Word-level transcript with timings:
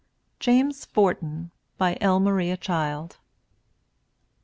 JAMES 0.39 0.83
FORTEN. 0.85 1.51
BY 1.77 1.95
L. 2.01 2.19
MARIA 2.19 2.57
CHILD. 2.57 3.17